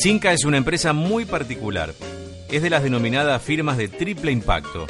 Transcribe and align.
Cinca 0.00 0.32
es 0.32 0.44
una 0.44 0.58
empresa 0.58 0.92
muy 0.92 1.24
particular. 1.24 1.92
Es 2.48 2.62
de 2.62 2.70
las 2.70 2.84
denominadas 2.84 3.42
firmas 3.42 3.76
de 3.76 3.88
triple 3.88 4.30
impacto. 4.30 4.86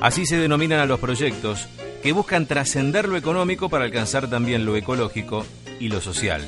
Así 0.00 0.26
se 0.26 0.38
denominan 0.38 0.80
a 0.80 0.86
los 0.86 0.98
proyectos 0.98 1.68
que 2.02 2.10
buscan 2.10 2.46
trascender 2.46 3.08
lo 3.08 3.16
económico 3.16 3.68
para 3.68 3.84
alcanzar 3.84 4.28
también 4.28 4.66
lo 4.66 4.74
ecológico 4.74 5.46
y 5.78 5.88
lo 5.88 6.00
social. 6.00 6.42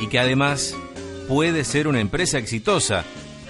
Y 0.00 0.08
que 0.08 0.18
además 0.18 0.74
puede 1.28 1.62
ser 1.62 1.86
una 1.86 2.00
empresa 2.00 2.38
exitosa, 2.38 3.04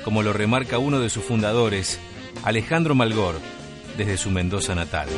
como 0.04 0.22
lo 0.22 0.34
remarca 0.34 0.76
uno 0.76 1.00
de 1.00 1.08
sus 1.08 1.24
fundadores, 1.24 1.98
Alejandro 2.44 2.94
Malgor, 2.94 3.36
desde 3.96 4.18
su 4.18 4.30
Mendoza 4.30 4.74
natal. 4.74 5.08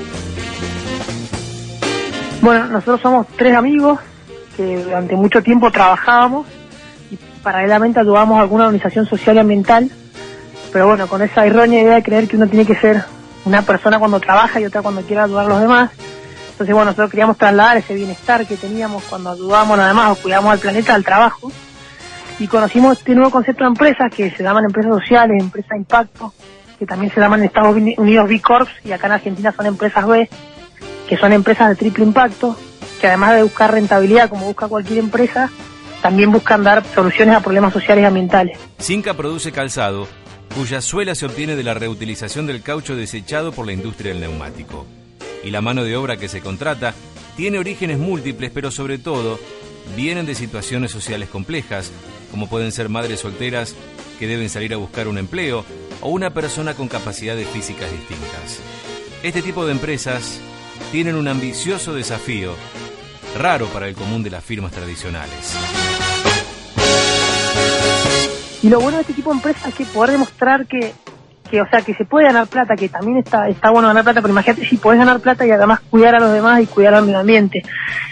Bueno, 2.41 2.69
nosotros 2.69 3.01
somos 3.01 3.27
tres 3.37 3.57
amigos 3.57 3.99
que 4.57 4.77
durante 4.77 5.17
mucho 5.17 5.43
tiempo 5.43 5.73
trabajábamos 5.73 6.47
paralelamente 7.43 8.01
ayudábamos 8.01 8.39
a 8.39 8.43
alguna 8.43 8.65
organización 8.65 9.07
social 9.07 9.37
y 9.37 9.39
ambiental, 9.41 9.91
pero 10.73 10.87
bueno, 10.87 11.07
con 11.09 11.23
esa 11.23 11.47
errónea 11.47 11.83
idea 11.83 11.95
de 11.97 12.03
creer 12.03 12.29
que 12.29 12.37
uno 12.37 12.47
tiene 12.47 12.65
que 12.65 12.77
ser 12.77 13.05
una 13.45 13.63
persona 13.63 13.99
cuando 13.99 14.21
trabaja 14.21 14.61
y 14.61 14.65
otra 14.67 14.83
cuando 14.83 15.03
quiere 15.03 15.23
ayudar 15.23 15.47
a 15.47 15.49
los 15.49 15.61
demás. 15.61 15.91
Entonces, 16.53 16.75
bueno, 16.75 16.91
nosotros 16.91 17.11
queríamos 17.11 17.39
trasladar 17.39 17.79
ese 17.79 17.95
bienestar 17.95 18.47
que 18.47 18.57
teníamos 18.57 19.03
cuando 19.05 19.31
ayudábamos 19.31 19.79
nada 19.79 19.95
más 19.95 20.11
o 20.11 20.23
cuidábamos 20.23 20.53
al 20.53 20.59
planeta 20.59 20.95
al 20.95 21.05
trabajo. 21.05 21.51
Y 22.39 22.47
conocimos 22.47 22.99
este 22.99 23.15
nuevo 23.15 23.31
concepto 23.31 23.65
de 23.65 23.69
empresas 23.69 24.13
que 24.15 24.31
se 24.31 24.43
llaman 24.43 24.65
empresas 24.65 24.93
sociales, 24.93 25.43
empresas 25.43 25.71
de 25.71 25.79
impacto, 25.79 26.33
que 26.79 26.87
también 26.87 27.13
se 27.13 27.21
llaman 27.21 27.41
en 27.41 27.47
Estados 27.47 27.77
Unidos 27.77 28.29
B 28.29 28.41
Corps 28.41 28.71
y 28.85 28.93
acá 28.93 29.07
en 29.07 29.13
Argentina 29.13 29.53
son 29.53 29.67
empresas 29.67 30.07
B, 30.07 30.29
que 31.09 31.17
son 31.17 31.33
empresas 31.33 31.69
de 31.71 31.77
triple 31.77 32.05
impacto, 32.05 32.57
que 33.01 33.07
además 33.07 33.35
de 33.35 33.43
buscar 33.43 33.73
rentabilidad 33.73 34.29
como 34.29 34.47
busca 34.47 34.69
cualquier 34.69 34.99
empresa, 34.99 35.51
también 36.03 36.33
buscan 36.33 36.63
dar 36.63 36.85
soluciones 36.95 37.37
a 37.37 37.41
problemas 37.41 37.73
sociales 37.73 38.03
y 38.03 38.07
ambientales. 38.07 38.59
Cinca 38.79 39.15
produce 39.15 39.53
calzado 39.53 40.09
cuya 40.55 40.81
suela 40.81 41.15
se 41.15 41.27
obtiene 41.27 41.57
de 41.57 41.63
la 41.63 41.75
reutilización 41.75 42.47
del 42.47 42.63
caucho 42.63 42.97
desechado 42.97 43.53
por 43.53 43.67
la 43.67 43.73
industria 43.73 44.13
del 44.13 44.21
neumático. 44.21 44.87
Y 45.45 45.51
la 45.51 45.61
mano 45.61 45.85
de 45.85 45.97
obra 45.97 46.17
que 46.17 46.29
se 46.29 46.41
contrata 46.41 46.95
tiene 47.37 47.59
orígenes 47.59 47.99
múltiples, 47.99 48.51
pero 48.53 48.71
sobre 48.71 48.99
todo 48.99 49.39
vienen 49.97 50.27
de 50.27 50.35
situaciones 50.35 50.91
sociales 50.91 51.29
complejas, 51.29 51.93
como 52.31 52.49
pueden 52.49 52.73
ser 52.73 52.89
madres 52.89 53.21
solteras 53.21 53.75
que 54.19 54.27
deben 54.27 54.51
salir 54.51 54.75
a 54.75 54.79
buscar 54.79 55.09
un 55.09 55.19
empleo 55.19 55.65
o 56.01 56.11
una 56.11 56.31
persona 56.31 56.75
con 56.75 56.89
capacidades 56.89 57.49
físicas 57.49 57.91
distintas. 57.91 58.61
Este 59.23 59.43
tipo 59.43 59.67
de 59.67 59.73
empresas 59.73 60.41
tienen 60.93 61.15
un 61.15 61.29
ambicioso 61.29 61.95
desafío, 61.95 62.55
raro 63.39 63.67
para 63.67 63.89
el 63.89 63.95
común 63.95 64.23
de 64.23 64.31
las 64.31 64.45
firmas 64.45 64.73
tradicionales. 64.73 65.57
Y 68.63 68.69
lo 68.69 68.81
bueno 68.81 68.99
de 68.99 69.03
este 69.03 69.15
tipo 69.15 69.31
de 69.31 69.37
empresas 69.37 69.69
es 69.69 69.75
que 69.75 69.85
poder 69.87 70.11
demostrar 70.11 70.67
que, 70.67 70.93
que, 71.51 71.61
o 71.61 71.69
sea, 71.69 71.83
que 71.83 71.95
se 71.95 72.05
puede 72.05 72.27
ganar 72.27 72.47
plata, 72.47 72.77
que 72.77 72.89
también 72.89 73.19
está, 73.19 73.49
está 73.49 73.71
bueno 73.71 73.89
ganar 73.89 74.05
plata, 74.05 74.21
pero 74.21 74.33
imagínate 74.33 74.67
si 74.67 74.77
podés 74.77 74.99
ganar 74.99 75.21
plata 75.21 75.47
y 75.47 75.51
además 75.51 75.81
cuidar 75.91 76.15
a 76.15 76.21
los 76.21 76.33
demás 76.33 76.61
y 76.61 76.67
cuidar 76.67 76.95
al 76.95 77.05
medio 77.05 77.19
ambiente. 77.19 77.63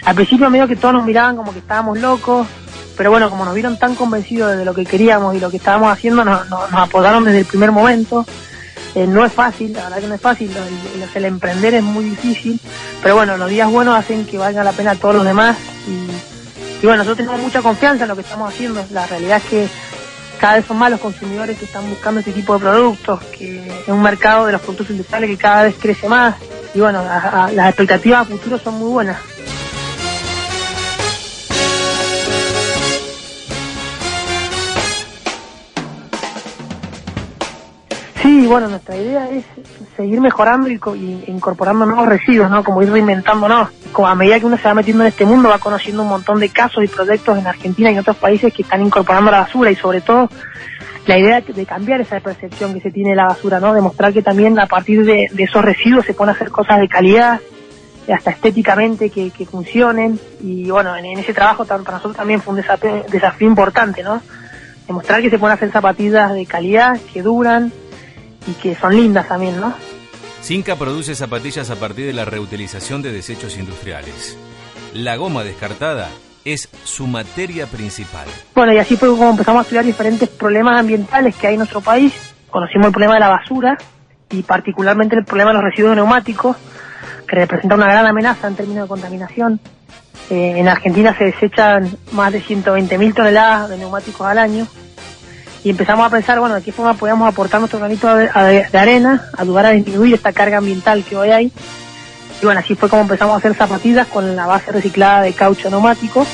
Al 0.05 0.15
principio 0.15 0.49
medio 0.49 0.67
que 0.67 0.75
todos 0.75 0.93
nos 0.93 1.05
miraban 1.05 1.37
como 1.37 1.53
que 1.53 1.59
estábamos 1.59 1.99
locos, 1.99 2.47
pero 2.97 3.11
bueno, 3.11 3.29
como 3.29 3.45
nos 3.45 3.53
vieron 3.53 3.79
tan 3.79 3.95
convencidos 3.95 4.57
de 4.57 4.65
lo 4.65 4.73
que 4.73 4.85
queríamos 4.85 5.35
y 5.35 5.39
lo 5.39 5.49
que 5.49 5.57
estábamos 5.57 5.91
haciendo, 5.91 6.25
nos, 6.25 6.49
nos, 6.49 6.73
apodaron 6.73 7.23
desde 7.23 7.39
el 7.39 7.45
primer 7.45 7.71
momento. 7.71 8.25
Eh, 8.95 9.05
no 9.05 9.23
es 9.23 9.31
fácil, 9.31 9.71
la 9.73 9.83
verdad 9.83 9.99
que 9.99 10.07
no 10.07 10.15
es 10.15 10.21
fácil, 10.21 10.51
el, 10.51 11.09
el, 11.13 11.25
emprender 11.25 11.75
es 11.75 11.83
muy 11.83 12.03
difícil, 12.05 12.59
pero 13.03 13.15
bueno, 13.15 13.37
los 13.37 13.47
días 13.47 13.69
buenos 13.69 13.95
hacen 13.95 14.25
que 14.25 14.39
valga 14.39 14.63
la 14.63 14.71
pena 14.71 14.91
a 14.91 14.95
todos 14.95 15.13
los 15.13 15.23
demás 15.23 15.55
y, 15.87 16.81
y 16.81 16.85
bueno, 16.87 17.03
nosotros 17.03 17.17
tenemos 17.17 17.39
mucha 17.39 17.61
confianza 17.61 18.05
en 18.05 18.09
lo 18.09 18.15
que 18.15 18.21
estamos 18.21 18.51
haciendo, 18.51 18.83
la 18.89 19.05
realidad 19.05 19.37
es 19.37 19.43
que 19.43 19.67
cada 20.39 20.55
vez 20.55 20.65
son 20.65 20.77
más 20.77 20.89
los 20.89 20.99
consumidores 20.99 21.57
que 21.57 21.65
están 21.65 21.87
buscando 21.89 22.19
este 22.21 22.31
tipo 22.31 22.53
de 22.53 22.59
productos, 22.61 23.23
que 23.25 23.67
es 23.67 23.87
un 23.87 24.01
mercado 24.01 24.45
de 24.45 24.53
los 24.53 24.61
productos 24.61 24.89
industriales 24.89 25.29
que 25.29 25.37
cada 25.37 25.63
vez 25.63 25.75
crece 25.79 26.07
más 26.07 26.35
y 26.73 26.79
bueno, 26.79 27.03
las 27.03 27.67
expectativas 27.67 28.21
a 28.21 28.25
futuro 28.25 28.57
son 28.59 28.75
muy 28.75 28.89
buenas. 28.91 29.17
Sí, 38.29 38.45
bueno, 38.45 38.67
nuestra 38.67 38.95
idea 38.95 39.27
es 39.31 39.43
seguir 39.97 40.21
mejorando 40.21 40.69
y, 40.69 40.79
y, 40.95 41.23
incorporando 41.31 41.87
nuevos 41.87 42.07
residuos, 42.07 42.47
¿no? 42.51 42.63
Como 42.63 42.83
ir 42.83 42.91
reinventándonos. 42.91 43.69
Como 43.91 44.07
a 44.07 44.13
medida 44.13 44.39
que 44.39 44.45
uno 44.45 44.55
se 44.55 44.67
va 44.67 44.75
metiendo 44.75 45.03
en 45.03 45.09
este 45.09 45.25
mundo, 45.25 45.49
va 45.49 45.57
conociendo 45.57 46.03
un 46.03 46.09
montón 46.09 46.39
de 46.39 46.49
casos 46.49 46.83
y 46.83 46.87
proyectos 46.87 47.39
en 47.39 47.47
Argentina 47.47 47.89
y 47.89 47.93
en 47.93 48.01
otros 48.01 48.17
países 48.17 48.53
que 48.53 48.61
están 48.61 48.85
incorporando 48.85 49.31
la 49.31 49.39
basura 49.39 49.71
y 49.71 49.75
sobre 49.75 50.01
todo 50.01 50.29
la 51.07 51.17
idea 51.17 51.41
de 51.41 51.65
cambiar 51.65 52.01
esa 52.01 52.19
percepción 52.19 52.75
que 52.75 52.81
se 52.81 52.91
tiene 52.91 53.09
de 53.09 53.15
la 53.15 53.25
basura, 53.25 53.59
¿no? 53.59 53.73
Demostrar 53.73 54.13
que 54.13 54.21
también 54.21 54.59
a 54.59 54.67
partir 54.67 55.03
de, 55.05 55.27
esos 55.35 55.65
residuos 55.65 56.05
se 56.05 56.13
pueden 56.13 56.35
hacer 56.35 56.51
cosas 56.51 56.79
de 56.79 56.87
calidad, 56.87 57.39
hasta 58.13 58.29
estéticamente 58.29 59.09
que, 59.09 59.31
funcionen 59.49 60.19
y 60.39 60.69
bueno, 60.69 60.95
en, 60.95 61.05
en, 61.05 61.17
ese 61.17 61.33
trabajo 61.33 61.65
para 61.65 61.79
nosotros 61.79 62.15
también 62.15 62.43
fue 62.43 62.53
un 62.53 62.61
desafío, 62.61 63.05
desafío 63.11 63.47
importante, 63.47 64.03
¿no? 64.03 64.21
Demostrar 64.85 65.19
que 65.19 65.31
se 65.31 65.39
pueden 65.39 65.55
hacer 65.55 65.71
zapatillas 65.71 66.31
de 66.33 66.45
calidad, 66.45 66.99
que 67.11 67.23
duran, 67.23 67.71
y 68.47 68.53
que 68.53 68.75
son 68.75 68.95
lindas 68.95 69.27
también, 69.27 69.59
¿no? 69.59 69.73
Cinca 70.41 70.75
produce 70.75 71.15
zapatillas 71.15 71.69
a 71.69 71.75
partir 71.75 72.05
de 72.05 72.13
la 72.13 72.25
reutilización 72.25 73.01
de 73.01 73.11
desechos 73.11 73.57
industriales. 73.57 74.37
La 74.93 75.17
goma 75.17 75.43
descartada 75.43 76.09
es 76.45 76.69
su 76.83 77.07
materia 77.07 77.67
principal. 77.67 78.27
Bueno, 78.55 78.73
y 78.73 78.77
así 78.77 78.95
fue 78.95 79.09
como 79.09 79.29
empezamos 79.29 79.59
a 79.59 79.63
estudiar 79.63 79.85
diferentes 79.85 80.29
problemas 80.29 80.79
ambientales 80.79 81.35
que 81.35 81.47
hay 81.47 81.53
en 81.53 81.59
nuestro 81.59 81.81
país. 81.81 82.13
Conocimos 82.49 82.87
el 82.87 82.93
problema 82.93 83.15
de 83.15 83.19
la 83.19 83.29
basura 83.29 83.77
y 84.31 84.41
particularmente 84.43 85.15
el 85.15 85.25
problema 85.25 85.51
de 85.51 85.55
los 85.55 85.63
residuos 85.63 85.95
neumáticos, 85.95 86.55
que 87.27 87.35
representa 87.35 87.75
una 87.75 87.85
gran 87.85 88.07
amenaza 88.07 88.47
en 88.47 88.55
términos 88.55 88.83
de 88.85 88.87
contaminación. 88.87 89.59
Eh, 90.29 90.53
en 90.57 90.67
Argentina 90.67 91.15
se 91.17 91.25
desechan 91.25 91.97
más 92.13 92.31
de 92.31 92.41
120.000 92.41 93.13
toneladas 93.13 93.69
de 93.69 93.77
neumáticos 93.77 94.25
al 94.25 94.37
año 94.37 94.67
y 95.63 95.69
empezamos 95.69 96.05
a 96.05 96.09
pensar, 96.09 96.39
bueno, 96.39 96.55
de 96.55 96.61
qué 96.61 96.71
forma 96.71 96.93
podíamos 96.93 97.27
aportar 97.27 97.59
nuestro 97.59 97.79
granito 97.79 98.13
de, 98.15 98.29
de, 98.71 98.77
arena, 98.77 99.29
ayudar 99.37 99.65
a 99.65 99.71
disminuir 99.71 100.15
esta 100.15 100.31
carga 100.31 100.57
ambiental 100.57 101.03
que 101.03 101.17
hoy 101.17 101.31
hay. 101.31 101.51
Y 102.41 102.45
bueno, 102.45 102.61
así 102.61 102.75
fue 102.75 102.87
como 102.87 103.01
empezamos 103.01 103.33
a 103.33 103.37
hacer 103.37 103.53
zapatillas 103.55 104.07
con 104.07 104.35
la 104.35 104.45
base 104.45 104.71
reciclada 104.71 105.21
de 105.23 105.33
caucho 105.33 105.69
neumático. 105.69 106.25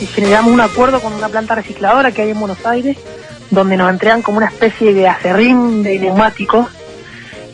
Y 0.00 0.06
generamos 0.06 0.52
un 0.52 0.60
acuerdo 0.60 1.00
con 1.00 1.12
una 1.12 1.28
planta 1.28 1.54
recicladora 1.54 2.10
que 2.10 2.22
hay 2.22 2.30
en 2.30 2.40
Buenos 2.40 2.66
Aires, 2.66 2.96
donde 3.50 3.76
nos 3.76 3.88
entregan 3.88 4.22
como 4.22 4.38
una 4.38 4.48
especie 4.48 4.92
de 4.92 5.06
acerrín 5.06 5.84
de 5.84 6.00
neumáticos 6.00 6.66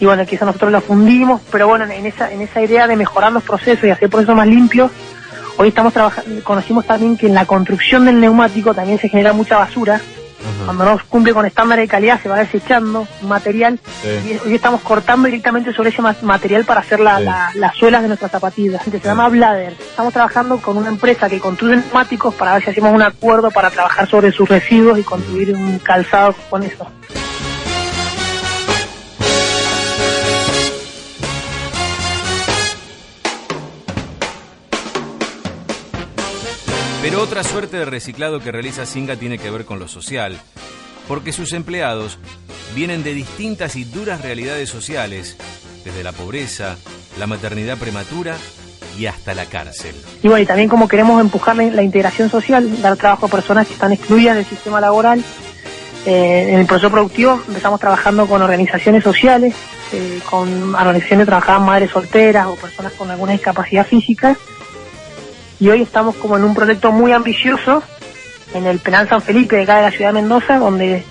y 0.00 0.04
bueno, 0.06 0.25
quizá 0.26 0.44
nosotros 0.44 0.70
lo 0.70 0.81
fundimos, 0.81 1.41
pero 1.50 1.66
bueno, 1.66 1.84
en 1.84 2.06
esa, 2.06 2.31
en 2.31 2.41
esa 2.41 2.62
idea 2.62 2.86
de 2.86 2.97
mejorar 2.97 3.32
los 3.32 3.42
procesos 3.42 3.84
y 3.84 3.91
hacer 3.91 4.09
procesos 4.09 4.36
más 4.36 4.47
limpios, 4.47 4.91
hoy 5.56 5.69
estamos 5.69 5.92
trabajando, 5.92 6.42
conocimos 6.44 6.86
también 6.86 7.16
que 7.16 7.26
en 7.26 7.34
la 7.34 7.47
construcción 7.47 8.04
del 8.04 8.20
neumático 8.20 8.75
también 8.75 8.98
se 8.98 9.09
genera 9.09 9.32
mucha 9.32 9.59
basura, 9.59 9.94
Ajá. 9.97 10.64
cuando 10.66 10.84
no 10.84 11.00
cumple 11.09 11.34
con 11.34 11.44
estándares 11.47 11.82
de 11.82 11.88
calidad 11.88 12.22
se 12.22 12.28
va 12.28 12.38
desechando 12.38 13.09
material, 13.22 13.81
sí. 14.03 14.38
y 14.44 14.48
hoy 14.48 14.54
estamos 14.54 14.82
cortando 14.82 15.26
directamente 15.26 15.72
sobre 15.72 15.91
ese 15.91 16.00
material 16.22 16.65
para 16.65 16.80
hacer 16.80 17.00
la, 17.00 17.19
sí. 17.19 17.25
la, 17.25 17.50
las 17.54 17.75
suelas 17.75 18.03
de 18.03 18.09
nuestras 18.09 18.30
zapatillas, 18.30 18.80
se 18.84 19.00
llama 19.00 19.28
Blader, 19.28 19.72
estamos 19.72 20.12
trabajando 20.12 20.59
con 20.59 20.76
una 20.76 20.91
empresa 20.91 21.28
que 21.28 21.41
construye 21.41 21.76
neumáticos 21.76 22.34
para 22.34 22.54
ver 22.54 22.62
si 22.62 22.70
hacemos 22.70 22.92
un 22.92 23.03
acuerdo 23.03 23.50
para 23.50 23.70
trabajar 23.70 24.09
sobre 24.09 24.30
sus 24.30 24.48
residuos 24.48 24.97
y 24.97 25.03
construir 25.03 25.56
un 25.56 25.80
calzado 25.80 26.36
con 26.48 26.62
eso. 26.62 26.86
Pero 37.10 37.22
otra 37.22 37.43
suerte 37.43 37.78
de 37.78 37.87
reciclado 37.87 38.39
que 38.41 38.53
realiza 38.53 38.84
Singa 38.84 39.16
tiene 39.16 39.39
que 39.39 39.51
ver 39.51 39.65
con 39.65 39.78
lo 39.78 39.89
social, 39.89 40.39
porque 41.09 41.33
sus 41.33 41.55
empleados 41.55 42.19
vienen 42.75 43.03
de 43.03 43.15
distintas 43.15 43.77
y 43.77 43.84
duras 43.84 44.21
realidades 44.21 44.69
sociales, 44.69 45.39
desde 45.87 46.05
la 46.05 46.13
pobreza, 46.13 46.77
la 47.19 47.27
maternidad 47.27 47.78
prematura 47.78 48.37
y 48.99 49.07
hasta 49.07 49.33
la 49.33 49.47
cárcel. 49.47 49.95
Y 50.22 50.28
bueno, 50.28 50.43
y 50.43 50.45
también 50.45 50.69
como 50.69 50.87
queremos 50.87 51.19
empujar 51.19 51.57
la, 51.57 51.83
integración 51.83 52.28
social, 52.28 52.83
dar 52.83 52.99
trabajo 52.99 53.25
a 53.25 53.31
personas 53.31 53.66
que 53.66 53.72
están 53.72 53.93
excluidas 53.93 54.37
del 54.37 54.45
sistema 54.45 54.78
laboral, 54.78 55.25
eh, 56.05 56.51
en 56.51 56.60
el 56.60 56.66
proceso 56.66 56.91
productivo 56.91 57.41
empezamos 57.49 57.81
trabajando 57.81 58.27
con 58.27 58.43
organizaciones 58.43 59.03
sociales, 59.03 59.55
eh, 59.95 60.21
con 60.28 60.75
organizaciones 60.75 61.25
que 61.25 61.31
trabajaban 61.31 61.65
madres 61.65 61.91
solteras 61.91 62.49
o 62.49 62.57
personas 62.57 62.93
con 62.93 63.10
alguna 63.10 63.33
discapacidad 63.33 63.87
física, 63.87 64.37
y 65.60 65.69
hoy 65.69 65.83
estamos 65.83 66.15
como 66.16 66.37
en 66.37 66.45
un 66.45 66.55
proyecto 66.55 66.93
muy 66.93 67.13
ambicioso 67.13 67.83
en 68.55 68.66
el 68.66 68.78
Penal 68.78 69.09
San 69.09 69.22
Felipe 69.22 69.57
de 69.57 69.63
acá 69.63 69.77
de 69.77 69.83
la 69.83 69.91
ciudad 69.91 70.10
de 70.10 70.21
Mendoza, 70.21 70.59
donde 70.59 71.05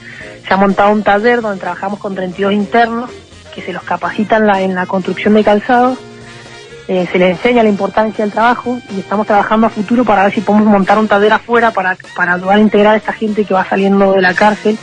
se 0.48 0.54
ha 0.54 0.58
montado 0.58 0.92
un 0.92 1.04
taller 1.04 1.42
donde 1.42 1.60
trabajamos 1.60 2.00
con 2.00 2.16
32 2.16 2.54
internos 2.54 3.10
que 3.54 3.62
se 3.62 3.74
los 3.74 3.84
capacitan 3.84 4.48
la, 4.48 4.62
en 4.62 4.76
la 4.76 4.86
construcción 4.86 5.34
de 5.34 5.44
calzado 5.44 5.98
eh, 6.88 7.06
se 7.12 7.20
les 7.20 7.32
enseña 7.32 7.64
la 7.64 7.70
importancia 7.70 8.24
del 8.24 8.32
trabajo 8.32 8.80
y 8.96 9.02
estamos 9.02 9.28
trabajando 9.28 9.68
a 9.68 9.70
futuro 9.70 10.06
para 10.06 10.24
ver 10.24 10.34
si 10.34 10.40
podemos 10.40 10.70
montar 10.70 10.98
un 10.98 11.08
taller 11.08 11.34
afuera 11.34 11.72
para, 11.72 11.98
para 12.16 12.36
ayudar 12.36 12.56
a 12.56 12.62
integrar 12.62 12.94
a 12.94 12.98
esta 12.98 13.12
gente 13.12 13.44
que 13.44 13.54
va 13.54 13.68
saliendo 13.68 14.14
de 14.14 14.22
la 14.22 14.34
cárcel, 14.34 14.78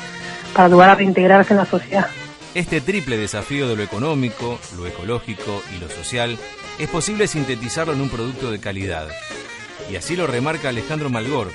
para 0.52 0.66
ayudar 0.66 0.90
a 0.90 0.94
reintegrarse 0.96 1.54
en 1.54 1.58
la 1.58 1.64
sociedad. 1.64 2.06
Este 2.54 2.82
triple 2.82 3.16
desafío 3.16 3.68
de 3.68 3.76
lo 3.76 3.82
económico, 3.82 4.58
lo 4.76 4.86
ecológico 4.86 5.62
y 5.74 5.80
lo 5.80 5.88
social 5.88 6.38
es 6.78 6.88
posible 6.90 7.26
sintetizarlo 7.26 7.94
en 7.94 8.02
un 8.02 8.10
producto 8.10 8.50
de 8.50 8.60
calidad. 8.60 9.08
Y 9.90 9.96
así 9.96 10.16
lo 10.16 10.26
remarca 10.26 10.68
Alejandro 10.68 11.10
Malgor, 11.10 11.50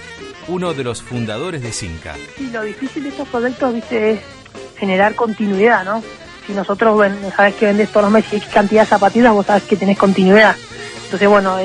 uno 0.47 0.73
de 0.73 0.83
los 0.83 1.01
fundadores 1.01 1.61
de 1.61 1.71
Cinca. 1.71 2.15
Sí, 2.37 2.49
lo 2.51 2.63
difícil 2.63 3.03
de 3.03 3.09
estos 3.09 3.27
proyectos, 3.27 3.73
viste, 3.73 4.11
es 4.11 4.19
generar 4.77 5.15
continuidad, 5.15 5.83
¿no? 5.83 6.03
Si 6.45 6.53
nosotros, 6.53 6.99
sabes 7.35 7.55
que 7.55 7.65
vendes 7.65 7.89
todos 7.89 8.05
los 8.05 8.11
meses 8.11 8.33
X 8.33 8.49
cantidad 8.51 8.81
de 8.81 8.87
zapatillas, 8.87 9.33
vos 9.33 9.45
sabes 9.45 9.63
que 9.63 9.75
tenés 9.75 9.97
continuidad. 9.97 10.55
Entonces, 11.03 11.27
bueno, 11.27 11.57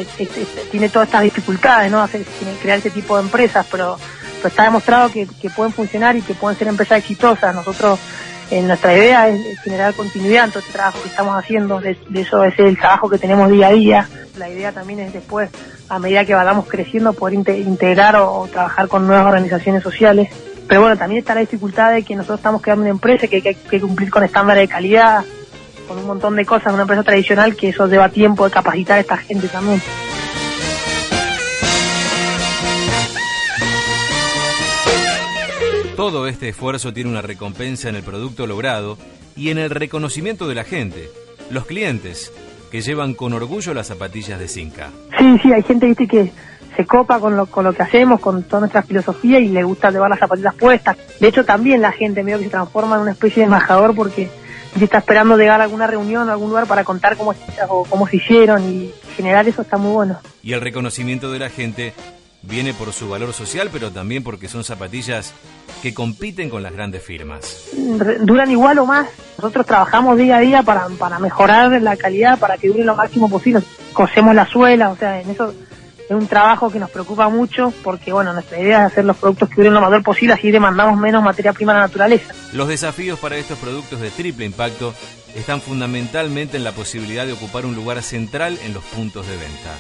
tiene 0.71 0.89
todas 0.89 1.09
estas 1.09 1.23
dificultades, 1.23 1.91
¿no? 1.91 2.01
Hacer, 2.01 2.25
crear 2.63 2.79
este 2.79 2.91
tipo 2.91 3.17
de 3.17 3.25
empresas, 3.25 3.67
pero, 3.71 3.99
está 4.43 4.65
demostrado 4.65 5.11
que, 5.11 5.27
pueden 5.55 5.73
funcionar 5.73 6.17
y 6.17 6.23
que 6.23 6.35
pueden 6.35 6.59
ser 6.59 6.69
empresas 6.69 6.99
exitosas. 6.99 7.55
Nosotros, 7.55 7.99
en 8.51 8.67
nuestra 8.67 8.95
idea 8.95 9.29
es, 9.29 9.61
generar 9.61 9.95
continuidad 9.95 10.47
en 10.47 10.51
todo 10.51 10.61
este 10.61 10.73
trabajo 10.73 11.03
que 11.03 11.09
estamos 11.09 11.37
haciendo, 11.37 11.81
de, 11.81 11.97
eso 12.15 12.45
es 12.45 12.59
el 12.59 12.79
trabajo 12.79 13.09
que 13.09 13.19
tenemos 13.19 13.51
día 13.51 13.69
a 13.69 13.73
día. 13.73 14.09
La 14.39 14.49
idea 14.49 14.73
también 14.73 15.01
es 15.01 15.13
después, 15.13 15.51
a 15.89 15.99
medida 15.99 16.25
que 16.25 16.35
vayamos 16.35 16.67
creciendo, 16.67 17.13
poder 17.13 17.35
integrar 17.35 18.17
o 18.17 18.49
trabajar 18.51 18.89
con 18.89 19.07
nuevas 19.07 19.27
organizaciones 19.27 19.83
sociales 19.83 20.29
pero 20.67 20.81
bueno, 20.81 20.97
también 20.97 21.21
está 21.21 21.35
la 21.35 21.41
dificultad 21.41 21.93
de 21.93 22.03
que 22.03 22.17
nosotros 22.17 22.41
estamos 22.41 22.63
creando 22.63 22.83
una 22.83 22.91
empresa 22.91 23.27
que 23.27 23.37
hay 23.37 23.55
que, 23.55 23.81
cumplir 23.81 24.11
con 24.11 24.25
estándares 24.25 24.63
de 24.63 24.69
calidad, 24.69 25.25
con 25.87 25.99
un 25.99 26.07
montón 26.07 26.37
de 26.37 26.47
cosas, 26.47 26.73
una 26.73 26.83
empresa 26.83 27.03
tradicional 27.03 27.55
que 27.55 27.69
eso 27.69 27.87
lleva 27.87 28.09
tiempo 28.09 28.45
de 28.45 28.51
capacitar 28.51 28.99
a 28.99 29.01
esta 29.01 29.17
gente 29.19 29.49
también. 29.49 29.83
Todo 35.97 36.27
este 36.27 36.49
esfuerzo 36.49 36.93
tiene 36.93 37.11
una 37.11 37.23
recompensa 37.23 37.89
en 37.89 37.97
el 37.97 38.03
producto 38.03 38.47
logrado 38.47 38.99
y 39.37 39.51
en 39.51 39.59
el 39.59 39.71
reconocimiento 39.71 40.49
de 40.49 40.55
la 40.55 40.65
gente, 40.65 41.11
los 41.51 41.67
clientes, 41.67 42.33
que 42.75 42.81
llevan 42.81 43.15
con 43.15 43.33
orgullo 43.33 43.73
las 43.73 43.87
zapatillas 43.87 44.37
de 44.37 44.49
Cinca. 44.49 44.91
Sí, 45.17 45.39
sí, 45.41 45.53
hay 45.53 45.63
gente 45.63 45.87
¿viste, 45.87 46.09
que 46.09 46.33
se 46.77 46.85
copa 46.85 47.21
con 47.21 47.37
lo, 47.37 47.47
con 47.47 47.65
lo 47.65 47.73
que 47.73 47.85
hacemos, 47.85 48.19
con 48.19 48.43
toda 48.43 48.59
nuestra 48.59 48.83
filosofía 48.83 49.39
y 49.39 49.47
le 49.47 49.63
gusta 49.63 49.93
llevar 49.93 50.11
las 50.11 50.19
zapatillas 50.19 50.57
puestas. 50.57 50.97
De 51.21 51.29
hecho, 51.29 51.45
también 51.45 51.81
la 51.81 51.93
gente 51.93 52.25
medio 52.25 52.39
que 52.39 52.47
se 52.47 52.51
transforma 52.51 52.97
en 52.97 53.03
una 53.03 53.13
especie 53.13 53.43
de 53.43 53.45
embajador 53.45 53.95
porque 53.95 54.29
está 54.81 54.99
esperando 54.99 55.37
llegar 55.37 55.61
a 55.61 55.63
alguna 55.63 55.87
reunión, 55.87 56.29
a 56.29 56.33
algún 56.33 56.49
lugar 56.49 56.67
para 56.67 56.83
contar 56.83 57.17
cómo, 57.17 57.33
cómo 57.89 58.09
se 58.09 58.17
hicieron 58.17 58.69
y 58.69 58.91
generar 59.17 59.47
eso 59.47 59.63
está 59.63 59.77
muy 59.77 59.93
bueno. 59.93 60.19
Y 60.43 60.53
el 60.55 60.61
reconocimiento 60.61 61.31
de 61.31 61.39
la 61.39 61.51
gente 61.51 61.95
viene 62.47 62.75
por 62.75 62.93
su 62.93 63.09
valor 63.09 63.33
social, 63.33 63.71
pero 63.73 63.91
también 63.91 64.23
porque 64.23 64.49
son 64.49 64.65
zapatillas 64.65 65.33
que 65.83 65.95
compiten 65.95 66.51
con 66.51 66.63
las 66.63 66.73
grandes 66.73 67.03
firmas. 67.03 67.69
Duran 68.21 68.51
igual 68.51 68.79
o 68.79 68.87
más. 68.87 69.09
Nosotros 69.39 69.67
trabajamos 69.67 70.17
día 70.17 70.37
a 70.37 70.41
día 70.41 70.63
para, 70.63 70.89
para 70.99 71.19
mejorar 71.19 71.81
la 71.83 71.97
calidad, 71.97 72.39
para 72.39 72.57
que 72.57 72.69
dure 72.69 72.85
lo 72.85 72.97
máximo 72.97 73.29
posible. 73.29 73.63
Cosemos 73.93 74.35
la 74.35 74.47
suela, 74.47 74.91
o 74.91 74.97
sea, 74.97 75.21
en 75.21 75.31
eso 75.31 75.53
es 76.09 76.11
un 76.11 76.27
trabajo 76.27 76.71
que 76.71 76.79
nos 76.79 76.91
preocupa 76.91 77.29
mucho 77.29 77.73
porque, 77.83 78.13
bueno, 78.13 78.33
nuestra 78.33 78.61
idea 78.61 78.81
es 78.81 78.93
hacer 78.93 79.05
los 79.05 79.17
productos 79.17 79.49
que 79.49 79.57
duren 79.57 79.75
lo 79.75 79.81
mayor 79.81 80.03
posible, 80.03 80.35
así 80.35 80.51
demandamos 80.51 80.99
menos 80.99 81.23
materia 81.23 81.53
prima 81.53 81.73
a 81.73 81.77
la 81.77 81.81
naturaleza. 81.83 82.35
Los 82.53 82.69
desafíos 82.69 83.19
para 83.19 83.37
estos 83.37 83.59
productos 83.59 84.01
de 84.01 84.11
triple 84.11 84.45
impacto 84.45 84.95
están 85.35 85.61
fundamentalmente 85.61 86.57
en 86.57 86.65
la 86.65 86.73
posibilidad 86.73 87.27
de 87.27 87.33
ocupar 87.33 87.65
un 87.67 87.75
lugar 87.75 88.03
central 88.03 88.59
en 88.65 88.75
los 88.75 88.85
puntos 88.85 89.27
de 89.27 89.37
venta. 89.37 89.71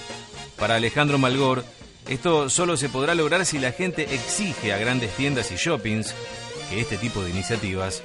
Para 0.58 0.76
Alejandro 0.76 1.18
Malgor, 1.18 1.64
esto 2.08 2.50
solo 2.50 2.76
se 2.76 2.88
podrá 2.88 3.14
lograr 3.14 3.46
si 3.46 3.58
la 3.58 3.72
gente 3.72 4.14
exige 4.14 4.72
a 4.72 4.78
grandes 4.78 5.10
tiendas 5.12 5.50
y 5.52 5.56
shoppings 5.56 6.14
que 6.68 6.80
este 6.80 6.98
tipo 6.98 7.22
de 7.22 7.30
iniciativas 7.30 8.02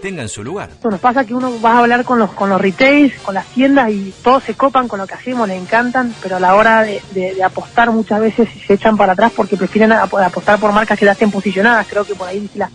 tengan 0.00 0.28
su 0.28 0.42
lugar. 0.42 0.70
Nos 0.82 1.00
pasa 1.00 1.24
que 1.24 1.34
uno 1.34 1.60
va 1.60 1.72
a 1.72 1.78
hablar 1.80 2.04
con 2.04 2.18
los 2.18 2.32
con 2.32 2.48
los 2.48 2.60
retails, 2.60 3.12
con 3.20 3.34
las 3.34 3.46
tiendas 3.46 3.90
y 3.90 4.14
todos 4.22 4.44
se 4.44 4.54
copan 4.54 4.88
con 4.88 4.98
lo 4.98 5.06
que 5.06 5.14
hacemos, 5.14 5.46
le 5.46 5.56
encantan, 5.56 6.14
pero 6.22 6.36
a 6.36 6.40
la 6.40 6.54
hora 6.54 6.82
de, 6.82 7.42
apostar 7.44 7.90
muchas 7.90 8.20
veces 8.20 8.48
se 8.66 8.74
echan 8.74 8.96
para 8.96 9.12
atrás 9.12 9.32
porque 9.34 9.56
prefieren 9.56 9.92
apostar 9.92 10.58
por 10.58 10.72
marcas 10.72 10.98
que 10.98 11.04
ya 11.04 11.12
estén 11.12 11.30
posicionadas. 11.30 11.86
Creo 11.88 12.04
que 12.04 12.14
por 12.14 12.28
ahí 12.28 12.48
la, 12.54 12.70